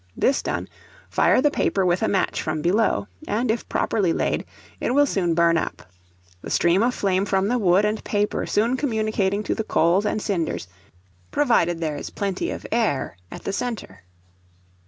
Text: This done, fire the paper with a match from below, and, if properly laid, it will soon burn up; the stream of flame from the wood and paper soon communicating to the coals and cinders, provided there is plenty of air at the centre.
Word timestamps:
This 0.17 0.41
done, 0.41 0.67
fire 1.11 1.43
the 1.43 1.51
paper 1.51 1.85
with 1.85 2.01
a 2.01 2.07
match 2.07 2.41
from 2.41 2.63
below, 2.63 3.07
and, 3.27 3.51
if 3.51 3.69
properly 3.69 4.11
laid, 4.11 4.45
it 4.79 4.95
will 4.95 5.05
soon 5.05 5.35
burn 5.35 5.57
up; 5.59 5.83
the 6.41 6.49
stream 6.49 6.81
of 6.81 6.95
flame 6.95 7.23
from 7.23 7.47
the 7.49 7.59
wood 7.59 7.85
and 7.85 8.03
paper 8.03 8.47
soon 8.47 8.77
communicating 8.77 9.43
to 9.43 9.53
the 9.53 9.63
coals 9.63 10.07
and 10.07 10.19
cinders, 10.19 10.67
provided 11.29 11.79
there 11.79 11.97
is 11.97 12.09
plenty 12.09 12.49
of 12.49 12.65
air 12.71 13.15
at 13.29 13.43
the 13.43 13.53
centre. 13.53 14.01